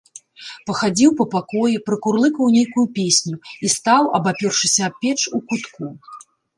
[0.69, 5.97] Пахадзіў па пакоі, пракурлыкаў нейкую песню і стаў, абапёршыся аб печ, у кутку.